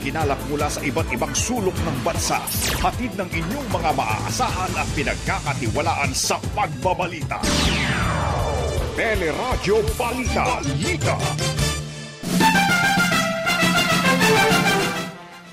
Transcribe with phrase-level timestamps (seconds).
[0.00, 2.40] ginalak mula sa iba't ibang sulok ng bansa.
[2.80, 7.38] Hatid ng inyong mga maaasahan at pinagkakatiwalaan sa pagbabalita.
[8.96, 10.60] Teleradyo Balita.
[10.60, 11.16] Balita.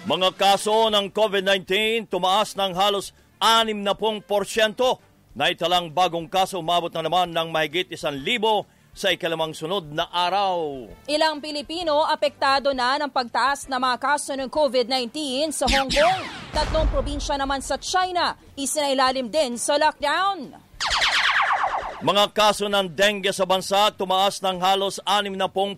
[0.08, 3.12] Mga kaso ng COVID-19 tumaas ng halos
[3.44, 4.24] 60%.
[5.38, 8.16] Naitalang bagong kaso umabot na naman ng mahigit 1,000
[8.98, 10.90] sa ikalimang sunod na araw.
[11.06, 15.14] Ilang Pilipino apektado na ng pagtaas ng mga kaso ng COVID-19
[15.54, 16.22] sa Hong Kong.
[16.50, 20.58] Tatlong probinsya naman sa China, isinailalim din sa lockdown.
[22.02, 25.78] Mga kaso ng dengue sa bansa tumaas ng halos 60%.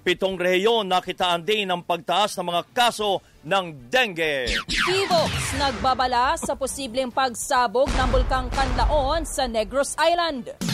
[0.00, 4.48] Pitong rehiyon nakitaan din ang pagtaas ng mga kaso ng dengue.
[4.64, 10.69] Kivox nagbabala sa posibleng pagsabog ng bulkang Kanlaon sa Negros Island.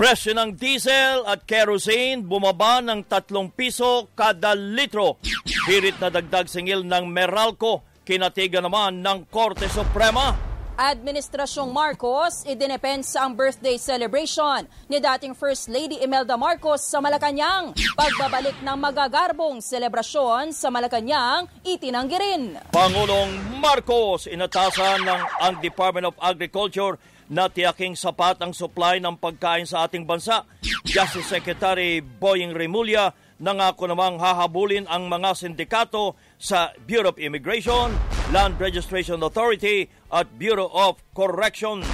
[0.00, 5.20] Presyo ng diesel at kerosene bumaba ng 3 piso kada litro.
[5.68, 10.32] Hirit na dagdag singil ng Meralco, kinatiga naman ng Korte Suprema.
[10.80, 17.76] Administrasyong Marcos, idinepensa ang birthday celebration ni dating First Lady Imelda Marcos sa Malacanang.
[17.92, 22.56] Pagbabalik ng magagarbong selebrasyon sa Malacanang, itinanggi rin.
[22.72, 26.96] Pangulong Marcos, inatasan ng ang Department of Agriculture
[27.30, 30.42] na tiyaking sapat ang supply ng pagkain sa ating bansa.
[30.82, 37.94] Justice Secretary Boying Remulla nangako namang hahabulin ang mga sindikato sa Bureau of Immigration,
[38.34, 41.86] Land Registration Authority at Bureau of Corrections.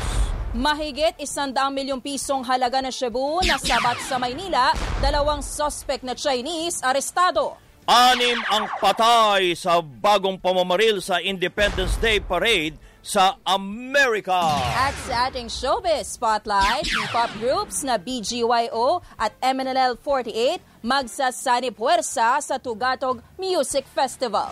[0.57, 4.73] Mahigit isandaang milyong pisong halaga ng Cebu na sabat sa Maynila,
[5.05, 7.61] dalawang suspect na Chinese arestado.
[7.87, 12.75] Anim ang patay sa bagong pamamaril sa Independence Day Parade
[13.07, 14.35] sa Amerika.
[14.75, 22.59] At sa ating showbiz spotlight, K-pop groups na BGYO at MNLL 48 magsasani puwersa sa
[22.59, 24.51] Tugatog Music Festival.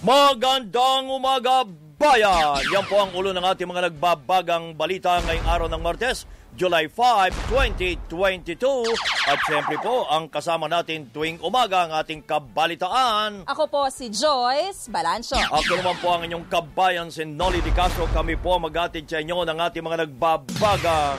[0.00, 1.68] Magandang umaga,
[2.00, 2.64] bayan!
[2.72, 6.24] Yan po ang ulo ng ating mga nagbabagang balita ngayong araw ng Martes.
[6.54, 8.86] July 5, 2022.
[9.26, 13.42] At siyempre po, ang kasama natin tuwing umaga ang ating kabalitaan.
[13.50, 15.34] Ako po si Joyce Balancho.
[15.34, 18.06] Ako naman po ang inyong kabayan si Nolly Di Castro.
[18.06, 21.18] Kami po magatid sa inyo ng ating mga nagbabagang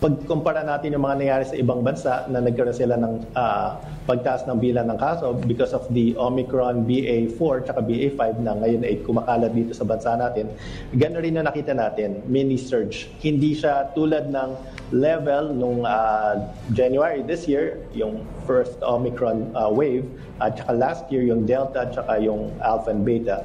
[0.00, 3.76] pagkumpara natin yung mga nangyari sa ibang bansa na nagkaroon sila ng uh,
[4.08, 9.04] pagtaas ng bilang ng kaso because of the Omicron BA4 at BA5 na ngayon ay
[9.04, 10.48] kumakalat dito sa bansa natin,
[10.96, 13.12] gano'n rin na nakita natin, mini surge.
[13.20, 14.56] Hindi siya tulad ng
[14.96, 20.08] level nung uh, January this year, yung first Omicron uh, wave,
[20.40, 23.44] at saka last year yung Delta at saka yung Alpha and Beta.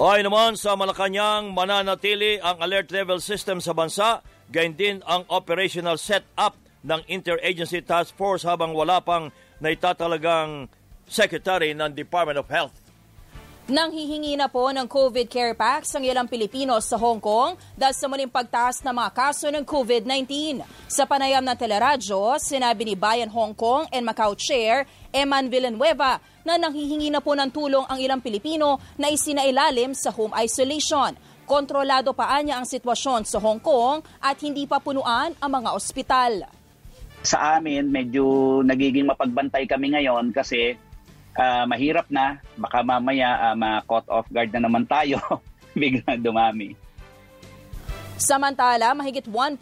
[0.00, 5.98] Ay naman sa Malacanang, mananatili ang alert level system sa bansa Gayon din ang operational
[5.98, 6.54] setup
[6.86, 10.70] ng Interagency Task Force habang wala pang naitatalagang
[11.06, 12.86] Secretary ng Department of Health.
[13.66, 17.98] Nang hihingi na po ng COVID care packs ang ilang Pilipino sa Hong Kong dahil
[17.98, 20.62] sa muling pagtaas ng mga kaso ng COVID-19.
[20.86, 26.54] Sa panayam ng teleradyo, sinabi ni Bayan Hong Kong and Macau Chair Eman Villanueva na
[26.62, 31.18] nanghihingi na po ng tulong ang ilang Pilipino na isinailalim sa home isolation.
[31.46, 36.32] Kontrolado pa niya ang sitwasyon sa Hong Kong at hindi pa punuan ang mga ospital.
[37.22, 40.74] Sa amin, medyo nagiging mapagbantay kami ngayon kasi
[41.38, 42.42] uh, mahirap na.
[42.58, 45.22] Baka mamaya uh, ma-caught off guard na naman tayo.
[45.78, 46.74] Bigla dumami.
[48.16, 49.60] Samantala, mahigit 1.7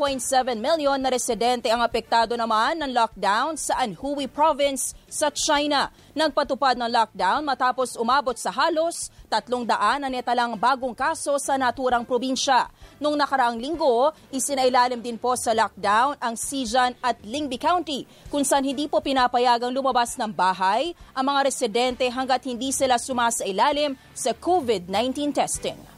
[0.55, 5.91] million na residente ang apektado naman ng lockdown sa Anhui Province sa China.
[6.15, 9.67] Nagpatupad ng lockdown matapos umabot sa halos 300
[9.99, 12.71] na netalang bagong kaso sa naturang probinsya.
[13.03, 18.62] Nung nakaraang linggo, isinailalim din po sa lockdown ang Sijan at Lingbi County kung saan
[18.62, 25.35] hindi po pinapayagang lumabas ng bahay ang mga residente hanggat hindi sila sumasailalim sa COVID-19
[25.35, 25.94] testing.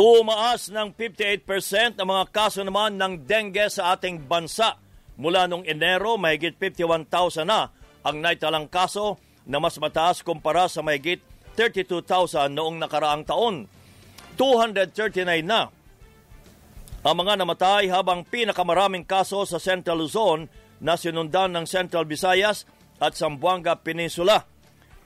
[0.00, 4.80] Tumaas ng 58% ang mga kaso naman ng dengue sa ating bansa.
[5.20, 7.68] Mula noong Enero, mahigit 51,000 na
[8.00, 11.20] ang naitalang kaso na mas mataas kumpara sa mahigit
[11.52, 13.68] 32,000 noong nakaraang taon.
[14.40, 15.68] 239 na
[17.04, 20.48] ang mga namatay habang pinakamaraming kaso sa Central Luzon
[20.80, 22.64] na sinundan ng Central Visayas
[22.96, 24.48] at Zamboanga Peninsula.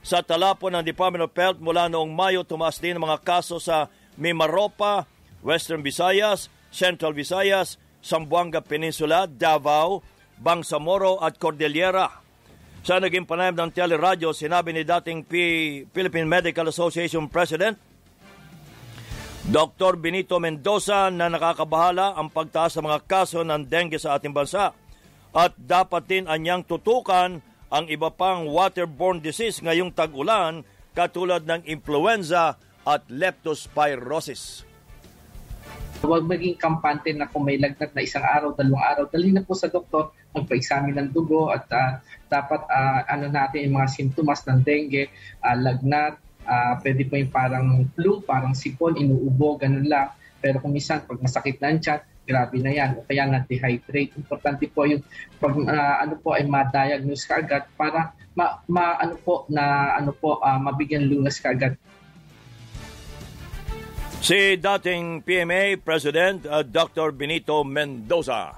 [0.07, 3.91] Sa talapon ng Department of Health mula noong Mayo, tumaas din ang mga kaso sa
[4.15, 5.07] Mimaropa,
[5.45, 10.01] Western Visayas, Central Visayas, Zamboanga Peninsula, Davao,
[10.37, 12.11] Bangsamoro at Cordillera.
[12.85, 17.95] Sa naging panayam ng teleradyo, sinabi ni dating P- Philippine Medical Association President
[19.45, 20.01] Dr.
[20.01, 24.73] Benito Mendoza na nakakabahala ang pagtaas sa mga kaso ng dengue sa ating bansa
[25.37, 27.37] at dapat din anyang tutukan
[27.69, 30.65] ang iba pang waterborne disease ngayong tag-ulan
[30.97, 34.61] katulad ng influenza at leptospirosis.
[36.05, 39.57] Huwag maging kampante na kung may lagnat na isang araw, dalawang araw, dali na po
[39.57, 41.97] sa doktor, magpa-examine ng dugo at uh,
[42.29, 45.09] dapat uh, ano natin yung mga sintomas ng dengue,
[45.41, 47.67] uh, lagnat, uh, pwede po yung parang
[47.97, 50.13] flu, parang sipon, inuubo, ganun lang.
[50.37, 51.81] Pero kung minsan, pag masakit na ang
[52.25, 52.97] grabe na yan.
[52.97, 54.17] O kaya na-dehydrate.
[54.17, 55.05] Importante po yung
[55.37, 60.41] pag uh, ano po ay ma-diagnose kaagad para ma, ma ano po na ano po
[60.41, 61.77] uh, mabigyan lunas kaagad
[64.23, 67.11] Si dating PMA President uh, Dr.
[67.11, 68.57] Benito Mendoza.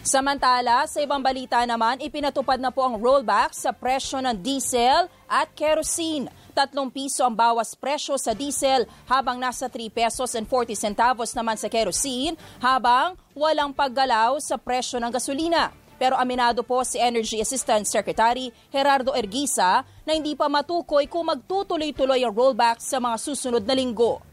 [0.00, 5.52] Samantala, sa ibang balita naman, ipinatupad na po ang rollback sa presyo ng diesel at
[5.52, 6.32] kerosene.
[6.56, 11.60] Tatlong piso ang bawas presyo sa diesel habang nasa 3 pesos and 40 centavos naman
[11.60, 15.68] sa kerosene habang walang paggalaw sa presyo ng gasolina.
[16.00, 22.24] Pero aminado po si Energy Assistant Secretary Gerardo Ergisa na hindi pa matukoy kung magtutuloy-tuloy
[22.24, 24.29] ang rollback sa mga susunod na linggo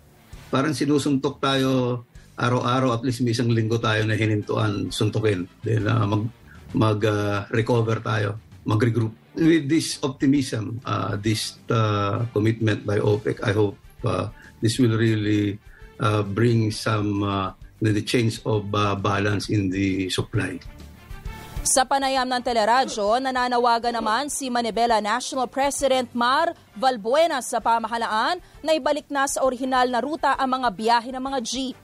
[0.48, 2.04] parang sinusuntok tayo
[2.38, 5.50] araw-araw at least may isang linggo tayo na hinintuan suntukin.
[5.66, 6.24] Then uh, mag
[6.78, 9.14] mag uh, recover tayo, mag-regroup.
[9.38, 15.62] With this optimism, uh, this uh, commitment by OPEC, I hope uh, this will really
[16.02, 20.58] uh, bring some uh, the change of uh, balance in the supply.
[21.68, 28.72] Sa panayam ng teleradyo, nananawagan naman si Manibela National President Mar Valbuena sa pamahalaan na
[28.72, 31.76] ibalik na sa orihinal na ruta ang mga biyahe ng mga jeep.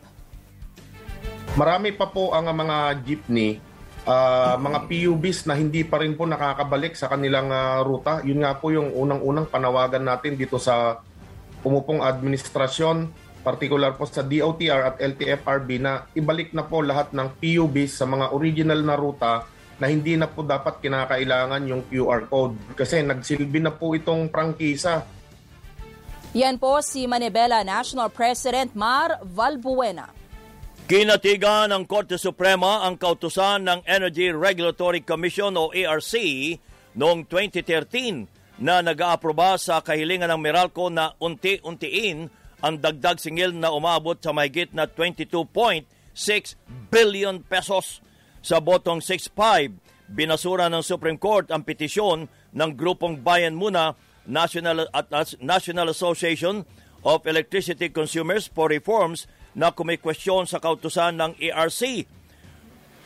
[1.59, 3.59] Marami pa po ang mga jeepney,
[4.07, 8.23] uh, mga PUBs na hindi pa rin po nakakabalik sa kanilang uh, ruta.
[8.23, 11.03] Yun nga po yung unang-unang panawagan natin dito sa
[11.59, 13.11] umupong administrasyon,
[13.43, 18.31] particular po sa DOTR at LTFRB na ibalik na po lahat ng PUBs sa mga
[18.31, 19.51] original na ruta
[19.83, 25.03] na hindi na po dapat kinakailangan yung QR code kasi nagsilbi na po itong prangkisa.
[26.31, 30.07] Yan po si Manibela National President Mar Valbuena.
[30.87, 36.15] Kinatigan ng Korte Suprema ang kautusan ng Energy Regulatory Commission o ERC
[36.95, 42.31] noong 2013 na nag-aaproba sa kahilingan ng Meralco na unti-untiin
[42.63, 45.83] ang dagdag singil na umabot sa mahigit na 22.6
[46.87, 47.99] billion pesos
[48.43, 53.95] sa botong 6-5, binasura ng Supreme Court ang petisyon ng grupong Bayan Muna
[54.27, 55.07] National, at
[55.39, 56.67] National Association
[57.07, 62.03] of Electricity Consumers for Reforms na kumikwestiyon sa kautusan ng ERC.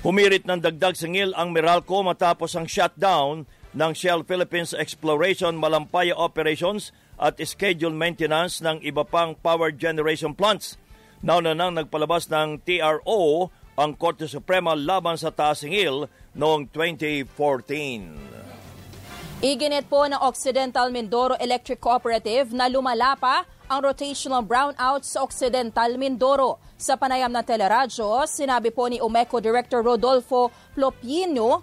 [0.01, 6.94] Humirit ng dagdag singil ang Meralco matapos ang shutdown ng Shell Philippines Exploration Malampaya Operations
[7.17, 10.77] at scheduled maintenance ng iba pang power generation plants.
[11.25, 19.38] Nauna nang nagpalabas ng TRO ang Korte Suprema laban sa Tasingil noong 2014.
[19.38, 25.93] Iginit po ng Occidental Mindoro Electric Cooperative na lumala pa ang rotational brownout sa Occidental
[25.93, 26.57] Mindoro.
[26.74, 31.62] Sa panayam ng teleradyo, sinabi po ni UMECO Director Rodolfo Plopino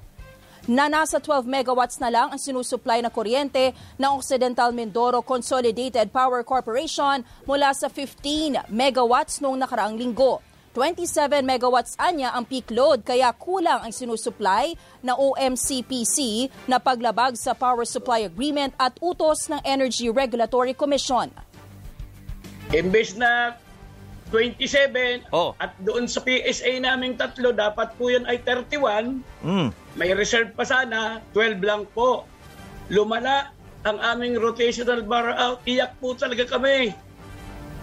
[0.70, 6.46] na nasa 12 megawatts na lang ang sinusupply na kuryente ng Occidental Mindoro Consolidated Power
[6.46, 10.53] Corporation mula sa 15 megawatts noong nakaraang linggo.
[10.74, 11.06] 27
[11.46, 16.16] megawatts anya ang peak load kaya kulang ang sinusupply na OMCPC
[16.66, 21.30] na paglabag sa Power Supply Agreement at utos ng Energy Regulatory Commission.
[22.74, 23.54] Imbes na
[24.34, 25.54] 27 Oh.
[25.62, 29.70] at doon sa PSA naming tatlo dapat po yun ay 31 Mm.
[29.94, 32.26] may reserve pa sana 12 lang po
[32.90, 33.54] lumala
[33.86, 36.90] ang aming rotational bar out iyak po talaga kami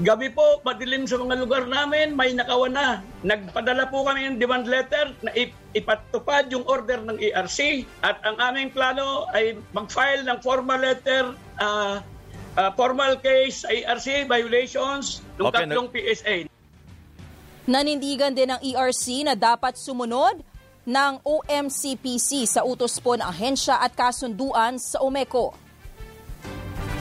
[0.01, 2.13] gabi po madilim sa mga lugar namin.
[2.17, 3.01] May nakawan na.
[3.21, 8.37] Nagpadala po kami ng demand letter na ip- ipatupad yung order ng ERC at ang
[8.41, 12.01] aming plano ay mag-file ng formal letter ah,
[12.57, 16.35] ah, formal case sa ERC violations ng Okay, tatlong PSA
[17.69, 20.41] Nanindigan din ng ERC na dapat sumunod
[20.81, 25.53] ng OMCPC sa utos po ng ahensya at kasunduan sa OMECO.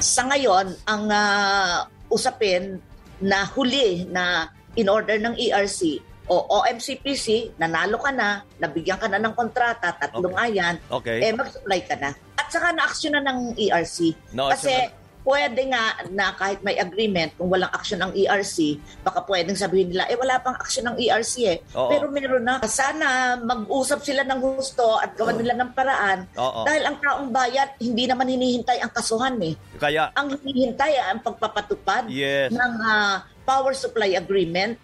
[0.05, 2.77] Sa ngayon, ang ah, usapin
[3.21, 6.01] na huli na in order ng ERC
[6.31, 10.47] o OMCPC, nanalo ka na, nabigyan ka na ng kontrata, tatlong Okay.
[10.55, 11.19] ayan, Okay.
[11.27, 12.15] eh mag-supply ka na.
[12.39, 14.15] At saka na-action na ng ERC.
[14.31, 14.75] Na-action Kasi
[15.23, 20.05] pwede nga na kahit may agreement, kung walang action ng ERC, baka pwedeng sabihin nila,
[20.07, 21.59] eh wala pang action ng ERC eh.
[21.75, 21.89] Oo.
[21.89, 22.55] Pero meron na.
[22.65, 26.25] Sana mag-usap sila ng gusto at gawan nila ng paraan.
[26.35, 26.65] Oo.
[26.65, 31.21] Dahil ang taong bayan, hindi naman hinihintay ang kasuhan eh Kaya, ang hinihintay ay ang
[31.21, 32.51] pagpapatupad Yes.
[32.51, 34.77] ng ah, power supply agreement.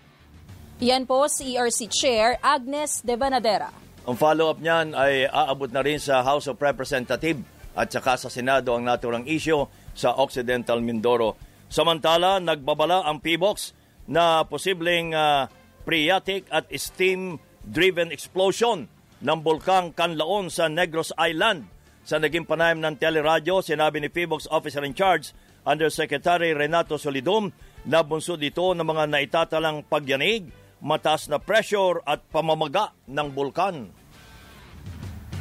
[0.79, 3.73] Yan po si ERC Chair Agnes De Vanadera.
[4.05, 7.43] ang follow-up niyan ay aabot na rin sa House of Representatives
[7.75, 9.67] at saka sa Senado ang naturang issue
[9.97, 11.41] sa Occidental Mindoro.
[11.67, 13.73] Samantala, nagbabala ang PBOX
[14.07, 15.51] na posibleng ah,
[15.83, 18.87] phreatic at steam-driven explosion
[19.25, 21.67] ng bulkang Kanlaon sa Negros Island.
[22.07, 25.35] Sa naging panayam ng teleradyo, sinabi ni PBOX Officer in Charge,
[25.67, 27.51] Undersecretary Renato Solidum,
[27.83, 30.47] na bunso dito ng mga naitatalang pagyanig,
[30.79, 33.91] mataas na pressure at pamamaga ng bulkan.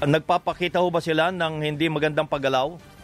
[0.02, 2.95] Nagpapakita ho ba sila ng hindi magandang paggalaw?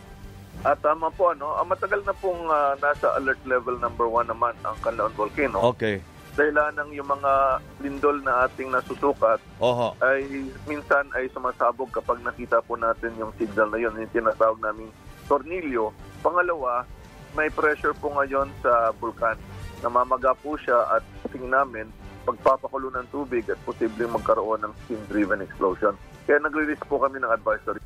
[0.61, 4.53] At tama po, ano, ah, matagal na pong ah, nasa alert level number one naman
[4.61, 5.73] ang Canlaon Volcano.
[5.73, 5.97] Okay.
[6.37, 9.91] Dahilan ng yung mga lindol na ating nasusukat Oho.
[9.99, 14.93] ay minsan ay sumasabog kapag nakita po natin yung signal na yun, yung tinatawag naming
[15.27, 15.91] tornilyo.
[16.23, 16.87] Pangalawa,
[17.35, 19.35] may pressure po ngayon sa bulkan.
[19.83, 21.03] Namamaga po siya at
[21.33, 21.89] tingin namin
[22.23, 25.97] pagpapakulo ng tubig at posibleng magkaroon ng steam-driven explosion.
[26.29, 27.81] Kaya nagre-release po kami ng advisory.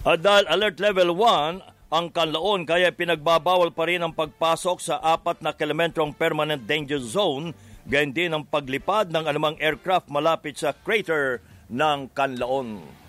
[0.00, 5.50] Dahil alert level 1 ang kanlaon kaya pinagbabawal pa rin ang pagpasok sa apat na
[5.50, 7.50] kilometrong permanent danger zone
[7.82, 12.99] gayon din ang paglipad ng anumang aircraft malapit sa crater ng kanlaon.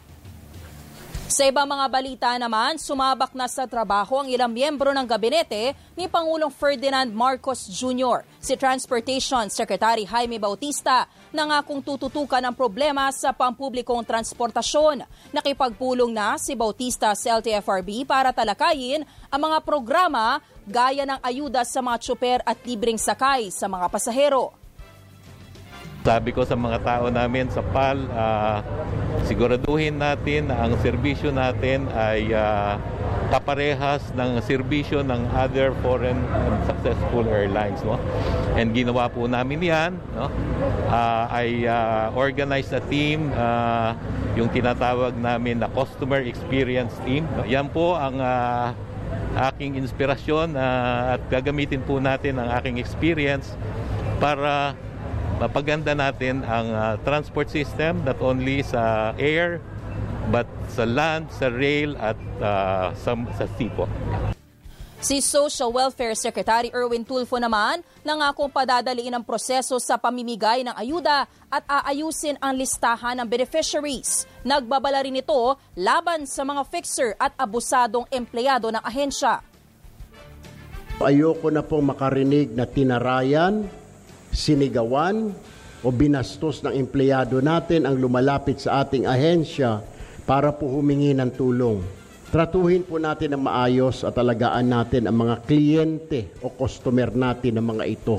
[1.31, 6.11] Sa ibang mga balita naman, sumabak na sa trabaho ang ilang miyembro ng gabinete ni
[6.11, 8.27] Pangulong Ferdinand Marcos Jr.
[8.35, 15.07] Si Transportation Secretary Jaime Bautista nangakong tututukan ang problema sa pampublikong transportasyon.
[15.31, 21.79] Nakipagpulong na si Bautista sa LTFRB para talakayin ang mga programa gaya ng ayuda sa
[21.79, 24.51] mga tsuper at libreng sakay sa mga pasahero.
[26.03, 28.59] Sabi ko sa mga tao namin sa PAL, ah,
[29.31, 32.75] siguraduhin natin na ang serbisyo natin ay ah,
[33.31, 37.79] kaparehas ng serbisyo ng other foreign and successful airlines.
[37.87, 37.95] No?
[38.59, 39.95] And ginawa po namin yan.
[40.19, 40.27] No?
[40.91, 43.95] Ah, ay ah, organized na team, ah,
[44.35, 47.23] yung tinatawag namin na Customer Experience Team.
[47.47, 48.75] Yan po ang ah,
[49.47, 53.55] aking inspirasyon ah, at gagamitin po natin ang aking experience
[54.19, 54.75] para
[55.41, 59.57] mapaganda natin ang ah, transport system not only sa air
[60.29, 63.89] but sa land, sa rail at ah, sa, sa sea po.
[65.01, 71.25] Si Social Welfare Secretary Erwin Tulfo naman nangakong padadaliin ang proseso sa pamimigay ng ayuda
[71.49, 74.29] at aayusin ang listahan ng beneficiaries.
[74.45, 79.41] Nagbabala rin ito laban sa mga fixer at abusadong empleyado ng ahensya.
[81.01, 83.65] Ayoko na pong makarinig na tinarayan,
[84.31, 85.35] sinigawan
[85.83, 89.83] o binastos ng empleyado natin ang lumalapit sa ating ahensya
[90.23, 91.83] para po humingi ng tulong.
[92.31, 97.65] Tratuhin po natin ang maayos at alagaan natin ang mga kliyente o customer natin ng
[97.75, 98.17] mga ito.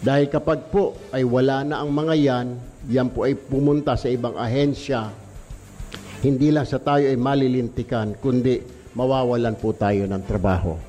[0.00, 2.46] Dahil kapag po ay wala na ang mga yan,
[2.88, 5.12] yan po ay pumunta sa ibang ahensya,
[6.24, 8.64] hindi lang sa tayo ay malilintikan, kundi
[8.96, 10.87] mawawalan po tayo ng trabaho.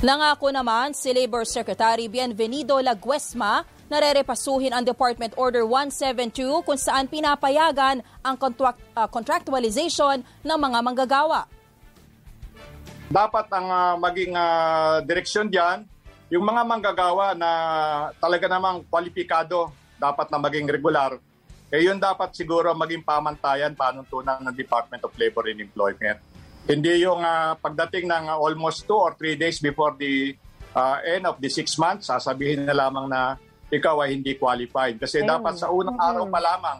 [0.00, 7.04] Nangako naman si Labor Secretary Bienvenido Laguesma na rerepasuhin ang Department Order 172 kung saan
[7.04, 11.44] pinapayagan ang contract, uh, contractualization ng mga manggagawa.
[13.12, 15.84] Dapat ang uh, maging uh, direksyon diyan
[16.32, 17.50] yung mga manggagawa na
[18.16, 19.68] talaga namang kwalipikado
[20.00, 21.20] dapat na maging regular.
[21.68, 26.29] Eh yun dapat siguro maging pamantayan panuntunan ng Department of Labor and Employment.
[26.70, 30.38] Hindi yung uh, pagdating ng uh, almost two or three days before the
[30.70, 33.34] uh, end of the six months, sasabihin na lamang na
[33.74, 35.02] ikaw ay hindi qualified.
[35.02, 35.34] Kasi Ayun.
[35.34, 36.78] dapat sa unang araw pa lamang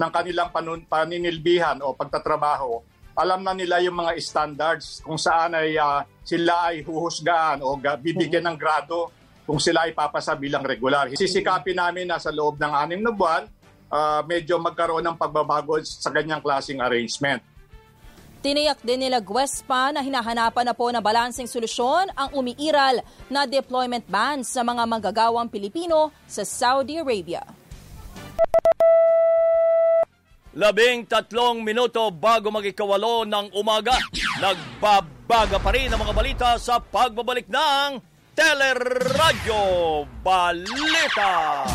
[0.00, 2.80] ng kanilang panun- paninilbihan o pagtatrabaho,
[3.18, 8.46] alam na nila yung mga standards kung saan ay ah, sila ay huhusgaan o bibigyan
[8.46, 9.10] ng grado
[9.42, 11.10] kung sila ay papasa bilang regular.
[11.12, 13.44] Sisikapin namin na sa loob ng anim na buwan,
[13.90, 17.42] ah, medyo magkaroon ng pagbabago sa ganyang klaseng arrangement.
[18.38, 24.06] Tiniyak din nila Guespa na hinahanapan na po ng balanseng solusyon ang umiiral na deployment
[24.06, 27.42] ban sa mga manggagawang Pilipino sa Saudi Arabia.
[30.54, 33.98] Labing tatlong minuto bago magikawalo ng umaga,
[34.38, 37.98] nagbabaga pa rin ang mga balita sa pagbabalik ng
[38.38, 39.62] Teleradyo
[40.22, 41.66] Balita.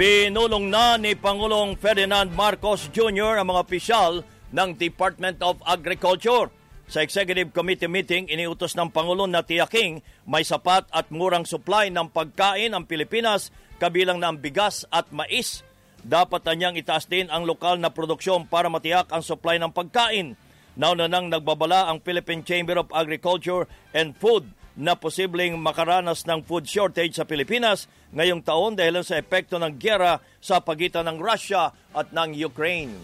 [0.00, 3.36] Pinulong na ni Pangulong Ferdinand Marcos Jr.
[3.36, 6.48] ang mga opisyal ng Department of Agriculture.
[6.88, 12.08] Sa Executive Committee meeting, iniutos ng Pangulo na tiyaking may sapat at murang supply ng
[12.16, 15.60] pagkain ang Pilipinas kabilang ng bigas at mais.
[16.00, 20.32] Dapat na niyang itaas din ang lokal na produksyon para matiyak ang supply ng pagkain.
[20.80, 24.48] Nauna nang nagbabala ang Philippine Chamber of Agriculture and Food
[24.80, 30.18] na posibleng makaranas ng food shortage sa Pilipinas ngayong taon dahil sa epekto ng gyera
[30.42, 32.94] sa pagitan ng Russia at ng Ukraine.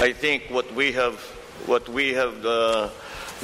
[0.00, 1.20] I think what we have,
[1.68, 2.88] what we have, the,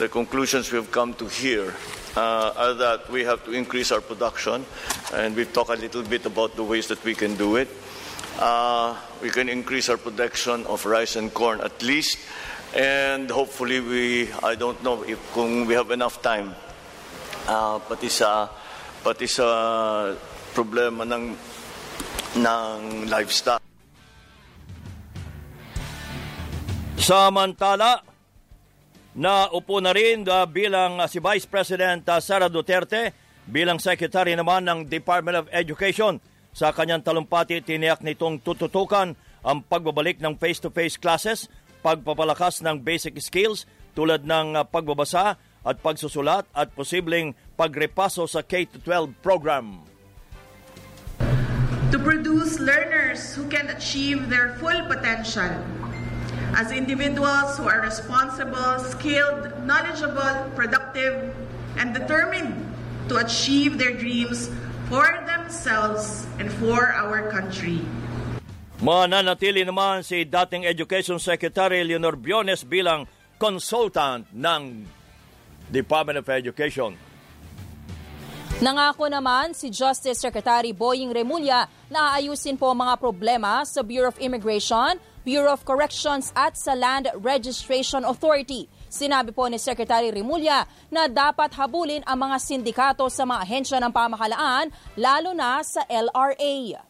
[0.00, 1.76] the conclusions we've come to here
[2.16, 4.64] uh, are that we have to increase our production,
[5.12, 7.68] and we've talked a little bit about the ways that we can do it.
[8.40, 12.16] Uh, we can increase our production of rice and corn at least,
[12.74, 16.54] and hopefully we, I don't know if kung we have enough time,
[17.48, 18.48] uh, pati sa,
[19.06, 19.46] pati sa
[20.50, 21.30] problema ng,
[22.42, 23.62] ng livestock.
[26.98, 28.02] Samantala,
[29.14, 33.14] naupo na rin uh, bilang uh, si Vice President uh, Sara Duterte
[33.46, 36.18] bilang Secretary naman ng Department of Education.
[36.50, 39.14] Sa kanyang talumpati, tiniyak nitong tututukan
[39.46, 41.46] ang pagbabalik ng face-to-face classes,
[41.78, 49.16] pagpapalakas ng basic skills tulad ng uh, pagbabasa at pagsusulat at posibleng pagrepaso sa K-12
[49.24, 49.86] program.
[51.96, 55.48] to produce learners who can achieve their full potential
[56.58, 61.32] as individuals who are responsible, skilled, knowledgeable, productive,
[61.78, 62.52] and determined
[63.08, 64.50] to achieve their dreams
[64.90, 67.78] for themselves and for our country.
[68.82, 73.06] Mananatili naman si dating Education Secretary Leonor Biones bilang
[73.38, 74.84] consultant ng
[75.70, 77.05] Department of Education.
[78.56, 84.16] Nangako naman si Justice Secretary Boying Remulla na aayusin po mga problema sa Bureau of
[84.16, 84.96] Immigration,
[85.28, 88.64] Bureau of Corrections at sa Land Registration Authority.
[88.88, 93.92] Sinabi po ni Secretary Remulla na dapat habulin ang mga sindikato sa mga ahensya ng
[93.92, 96.80] pamahalaan, lalo na sa LRA.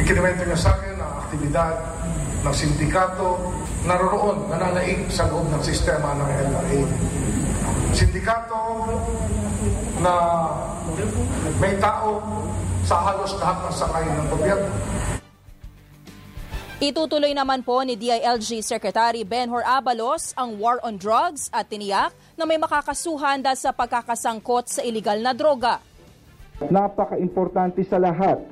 [0.00, 1.76] Ikinuwento niya sa akin ang aktibidad
[2.40, 3.52] ng sindikato
[3.84, 7.25] naroroon, nananaig sa loob ng sistema ng LRA.
[7.96, 8.60] Sindikato
[10.04, 10.12] na
[11.56, 12.20] may tao
[12.84, 14.68] sa halos lahat ng sakay ng gobyerno.
[16.76, 22.44] Itutuloy naman po ni DILG Secretary Benhor Abalos ang war on drugs at tiniyak na
[22.44, 25.80] may makakasuhan dahil sa pagkakasangkot sa iligal na droga.
[26.68, 28.44] Napaka-importante sa lahat,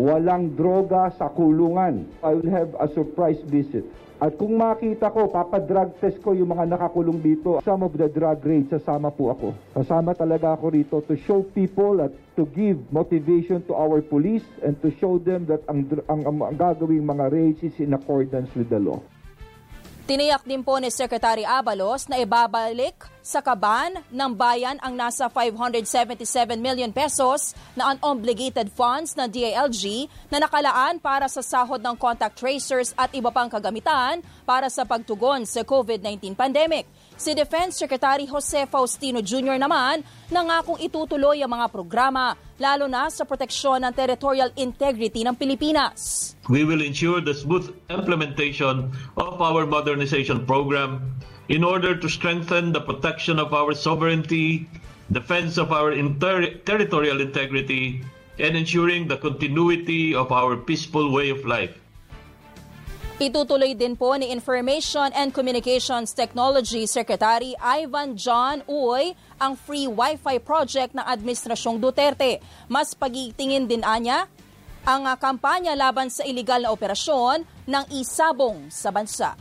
[0.00, 2.08] walang droga sa kulungan.
[2.24, 3.84] I will have a surprise visit.
[4.20, 7.56] At kung makita ko, papadrug test ko yung mga nakakulong dito.
[7.64, 9.56] Some of the drug raids, sasama po ako.
[9.72, 14.76] Sasama talaga ako rito to show people at to give motivation to our police and
[14.84, 18.68] to show them that ang, ang, ang, ang gagawing mga raids is in accordance with
[18.68, 19.00] the law.
[20.10, 26.58] Tiniyak din po ni Secretary Abalos na ibabalik sa kaban ng bayan ang nasa 577
[26.58, 32.90] million pesos na unobligated funds ng DILG na nakalaan para sa sahod ng contact tracers
[32.98, 36.90] at iba pang kagamitan para sa pagtugon sa COVID-19 pandemic.
[37.20, 39.60] Si Defense Secretary Jose Faustino Jr.
[39.60, 40.00] naman
[40.32, 46.32] nangakong itutuloy ang mga programa lalo na sa proteksyon ng territorial integrity ng Pilipinas.
[46.48, 48.88] We will ensure the smooth implementation
[49.20, 51.12] of our modernization program
[51.52, 54.64] in order to strengthen the protection of our sovereignty,
[55.12, 58.00] defense of our inter- territorial integrity,
[58.40, 61.79] and ensuring the continuity of our peaceful way of life.
[63.20, 70.40] Itutuloy din po ni Information and Communications Technology Secretary Ivan John Uy ang free Wi-Fi
[70.40, 72.40] project ng Administrasyong Duterte.
[72.72, 74.24] Mas pagitingin din anya
[74.88, 79.36] ang kampanya laban sa iligal na operasyon ng isabong sa bansa.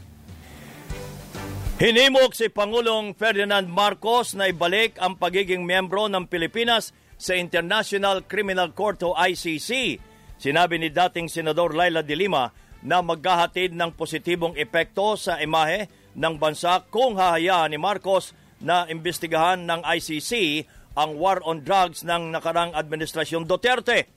[1.79, 8.75] Hinimok si Pangulong Ferdinand Marcos na ibalik ang pagiging miyembro ng Pilipinas sa International Criminal
[8.75, 10.03] Court o ICC.
[10.35, 16.35] Sinabi ni dating Senador Laila de Lima na maghahatid ng positibong epekto sa imahe ng
[16.39, 20.63] bansa kung hahayaan ni Marcos na imbestigahan ng ICC
[20.95, 24.07] ang war on drugs ng nakarang administrasyon Duterte.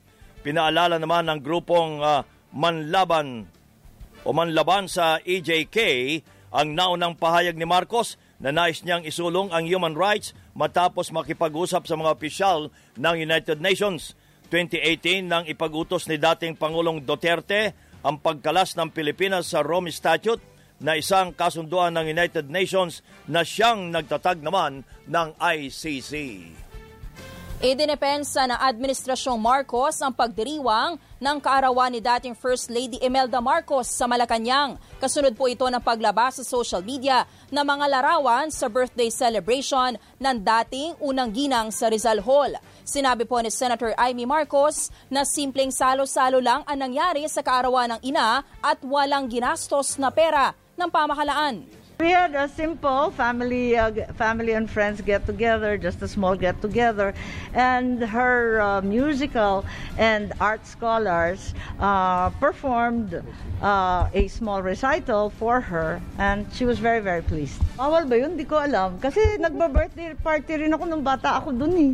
[0.42, 3.46] Pinaalala naman ng grupong uh, Manlaban
[4.26, 5.78] o Manlaban sa EJK
[6.52, 11.94] ang naunang pahayag ni Marcos na nais niyang isulong ang human rights matapos makipag-usap sa
[11.94, 14.18] mga opisyal ng United Nations.
[14.50, 20.42] 2018 nang ipag-utos ni dating Pangulong Duterte ang pagkalas ng Pilipinas sa Rome Statute
[20.82, 26.12] na isang kasunduan ng United Nations na siyang nagtatag naman ng ICC.
[27.62, 34.10] Idinepensa ng Administrasyong Marcos ang pagdiriwang ng kaarawan ni dating First Lady Imelda Marcos sa
[34.10, 34.82] Malacanang.
[34.98, 37.22] Kasunod po ito ng paglabas sa social media
[37.54, 42.58] ng mga larawan sa birthday celebration ng dating unang ginang sa Rizal Hall.
[42.82, 48.00] Sinabi po ni Senator Amy Marcos na simpleng salo-salo lang ang nangyari sa kaarawan ng
[48.02, 51.81] ina at walang ginastos na pera ng pamahalaan.
[52.00, 56.60] We had a simple family, uh, family and friends get together, just a small get
[56.60, 57.14] together,
[57.54, 59.64] and her uh, musical
[59.98, 63.22] and art scholars uh, performed
[63.62, 67.62] uh, a small recital for her, and she was very, very pleased.
[67.78, 68.36] Bawal ba yun?
[68.36, 68.98] Di ko alam.
[68.98, 71.92] Kasi nagba-birthday party rin ako nung bata ako dun eh.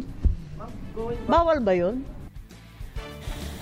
[1.29, 2.01] Bawal ba yun?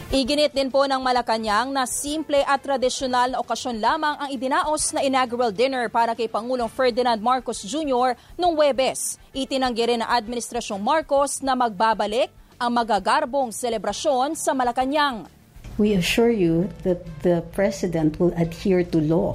[0.07, 5.03] Iginit din po ng Malacanang na simple at tradisyonal na okasyon lamang ang idinaos na
[5.03, 8.15] inaugural dinner para kay Pangulong Ferdinand Marcos Jr.
[8.39, 9.19] noong Webes.
[9.35, 15.27] Itinanggi rin ng Administrasyong Marcos na magbabalik ang magagarbong selebrasyon sa Malacanang.
[15.75, 19.35] We assure you that the President will adhere to law.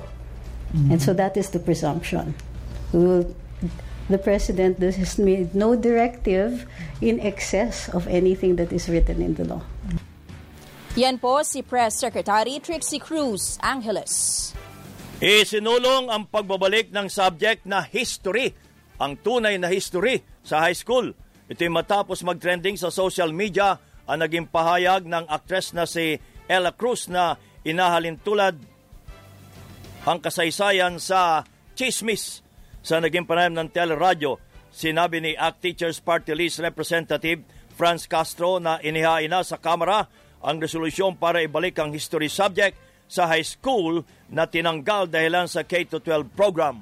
[0.72, 0.96] Mm-hmm.
[0.96, 2.32] And so that is the presumption.
[2.96, 3.28] We will
[4.12, 6.68] the president has made no directive
[7.00, 9.64] in excess of anything that is written in the law.
[11.00, 14.52] Yan po si Press Secretary Trixie Cruz Angeles.
[15.24, 18.52] Isinulong ang pagbabalik ng subject na history,
[19.00, 21.16] ang tunay na history sa high school.
[21.48, 26.20] Ito'y matapos mag-trending sa social media ang naging pahayag ng aktres na si
[26.52, 28.60] Ella Cruz na inahalin tulad
[30.04, 32.44] ang kasaysayan sa chismis
[32.84, 34.44] sa naging panayam ng teleradyo.
[34.76, 37.48] Sinabi ni ACT Teachers Party List Representative
[37.80, 43.30] Franz Castro na inihain na sa Kamara ang resolusyon para ibalik ang history subject sa
[43.30, 46.82] high school na tinanggal dahilan sa K-12 program.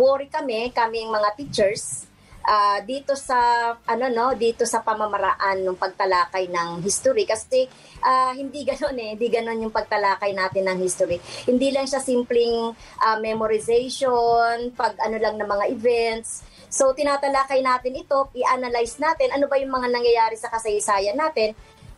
[0.00, 2.10] Worry kami, kaming mga teachers,
[2.44, 7.28] uh, dito sa ano no dito sa pamamaraan ng pagtalakay ng history.
[7.28, 7.66] Kasi
[8.00, 9.10] uh, hindi ganoon eh.
[9.16, 11.18] Hindi ganoon yung pagtalakay natin ng history.
[11.44, 16.46] Hindi lang siya simpleng uh, memorization pag ano lang ng mga events.
[16.70, 21.50] So tinatalakay natin ito i-analyze natin ano ba yung mga nangyayari sa kasaysayan natin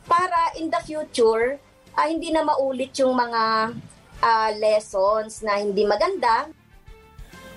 [0.06, 1.58] para in the future,
[1.94, 3.74] uh, hindi na maulit yung mga
[4.22, 6.50] uh, lessons na hindi maganda.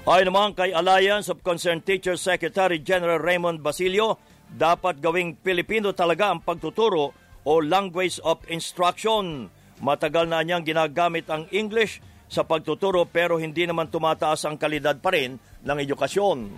[0.05, 6.29] Ayon naman kay Alliance of Concerned Teachers Secretary General Raymond Basilio, dapat gawing Pilipino talaga
[6.29, 7.09] ang pagtuturo
[7.41, 9.49] o language of instruction.
[9.81, 15.13] Matagal na niyang ginagamit ang English sa pagtuturo pero hindi naman tumataas ang kalidad pa
[15.13, 16.53] rin ng edukasyon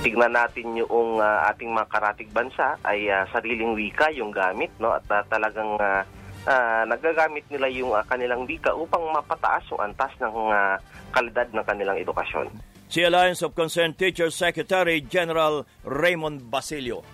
[0.00, 4.96] tignan natin yung uh, ating mga karatig bansa ay uh, sariling wika yung gamit no
[4.96, 6.00] at uh, talagang uh,
[6.48, 10.76] uh, nagagamit nila yung uh, kanilang wika upang mapataas yung antas ng uh,
[11.12, 12.48] kalidad ng kanilang edukasyon.
[12.88, 17.04] Si Alliance of Concerned Teachers Secretary General Raymond Basilio.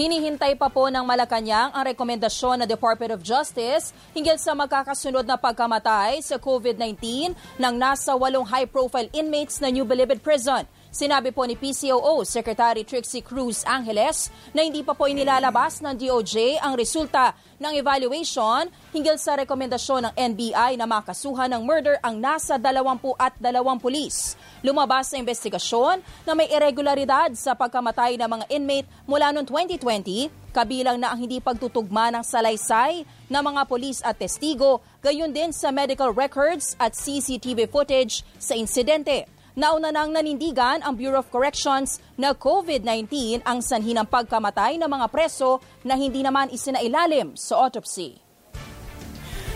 [0.00, 5.36] Hinihintay pa po ng Malacanang ang rekomendasyon ng Department of Justice hinggil sa magkakasunod na
[5.36, 10.64] pagkamatay sa COVID-19 ng nasa walong high-profile inmates na New Bilibid Prison.
[10.90, 16.58] Sinabi po ni PCOO Secretary Trixie Cruz Angeles na hindi pa po inilalabas ng DOJ
[16.58, 17.30] ang resulta
[17.62, 23.38] ng evaluation hinggil sa rekomendasyon ng NBI na makasuhan ng murder ang nasa 20 at
[23.38, 24.34] 2 pulis.
[24.66, 30.98] Lumabas sa investigasyon na may irregularidad sa pagkamatay ng mga inmate mula noong 2020, kabilang
[30.98, 36.10] na ang hindi pagtutugma ng salaysay ng mga pulis at testigo, gayon din sa medical
[36.10, 39.38] records at CCTV footage sa insidente.
[39.60, 45.12] Nauna nang nanindigan ang Bureau of Corrections na COVID-19 ang sanhi ng pagkamatay ng mga
[45.12, 48.16] preso na hindi naman isinailalim sa autopsy.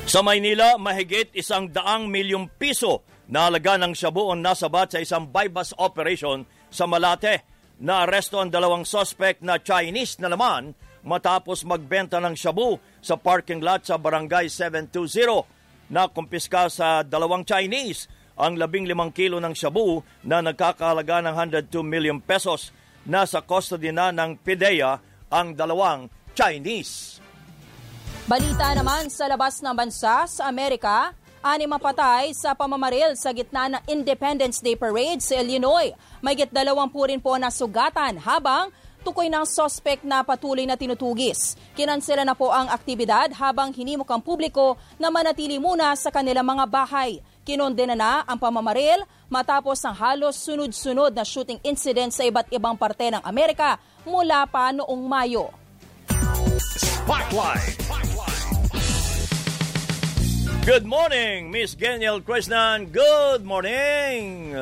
[0.05, 3.01] Sa Maynila, mahigit isang daang milyong piso
[3.33, 7.40] na alaga ng shabu ang nasabat sa isang bypass operation sa Malate.
[7.81, 13.88] Naaresto ang dalawang suspect na Chinese na naman matapos magbenta ng shabu sa parking lot
[13.88, 15.88] sa Barangay 720.
[15.88, 21.35] Nakumpiska sa dalawang Chinese ang labing limang kilo ng shabu na nagkakahalaga ng
[21.70, 22.75] 102 million pesos.
[23.05, 24.99] Nasa custody na ng PIDEA
[25.31, 27.20] ang dalawang Chinese.
[28.25, 31.12] Balita naman sa labas ng bansa sa Amerika,
[31.44, 35.92] ani mapatay sa pamamaril sa gitna ng Independence Day Parade sa Illinois.
[36.25, 38.73] May git dalawampu rin po na sugatan habang
[39.05, 41.61] tukoy ng sospek na patuloy na tinutugis.
[41.77, 46.64] Kinansela na po ang aktibidad habang hinimok ang publiko na manatili muna sa kanilang mga
[46.64, 47.21] bahay.
[47.45, 53.12] Kinondena na ang pamamaril matapos ang halos sunod-sunod na shooting incident sa iba't ibang parte
[53.12, 53.77] ng Amerika
[54.09, 55.53] mula pa noong Mayo.
[56.57, 57.77] Spotlight.
[60.64, 62.88] Good morning, Miss Geniel Krishnan.
[62.88, 64.57] Good morning.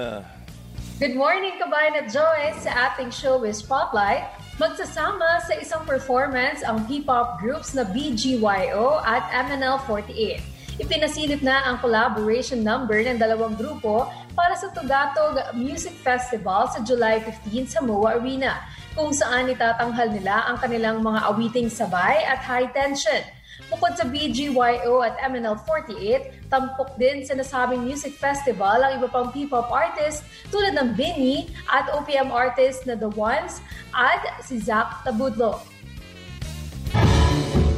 [1.03, 2.63] Good morning, kabayan at Joyce.
[2.63, 4.23] Sa ating show with Spotlight,
[4.63, 10.39] magsasama sa isang performance ang P-pop groups na BGYO at MNL48.
[10.79, 14.07] Ipinasilip na ang collaboration number ng dalawang grupo
[14.39, 18.63] para sa Tugatog Music Festival sa July 15 sa MOA Arena,
[18.95, 23.27] kung saan itatanghal nila ang kanilang mga awiting sabay at high tension.
[23.75, 29.73] Bukod sa BGYO at MNL48, tampok din sa nasabing music festival ang iba pang P-pop
[29.73, 30.21] artists
[30.53, 33.65] tulad ng Vinny at OPM artist na The Ones
[33.97, 35.65] at si Zach Tabudlo.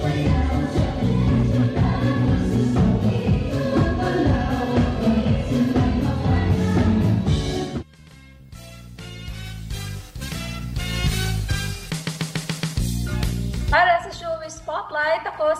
[0.02, 0.43] Para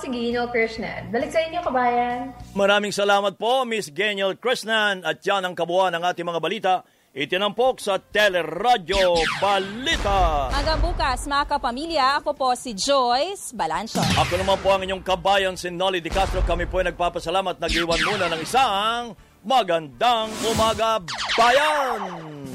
[0.05, 1.09] si Gino Krishnan.
[1.09, 2.37] Balik sa inyo, kabayan.
[2.53, 5.01] Maraming salamat po, Miss Geniel Krishnan.
[5.01, 6.75] At yan ang kabuuan ng ating mga balita.
[7.15, 10.51] Itinampok sa Teleradyo Balita.
[10.51, 14.03] Hanggang bukas, mga kapamilya, ako po si Joyce Balancho.
[14.03, 16.43] Ako naman po ang inyong kabayan, si Nolly Di Castro.
[16.43, 17.63] Kami po ay nagpapasalamat.
[17.63, 19.15] Nag-iwan muna ng isang
[19.47, 20.99] magandang umaga,
[21.39, 22.54] bayan!